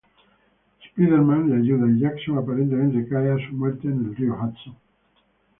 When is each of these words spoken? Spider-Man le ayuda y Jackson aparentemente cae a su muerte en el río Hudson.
Spider-Man 0.83 1.47
le 1.49 1.57
ayuda 1.57 1.85
y 1.91 1.99
Jackson 1.99 2.35
aparentemente 2.39 3.07
cae 3.07 3.29
a 3.33 3.37
su 3.47 3.53
muerte 3.53 3.87
en 3.87 4.05
el 4.05 4.15
río 4.15 4.33
Hudson. 4.33 4.75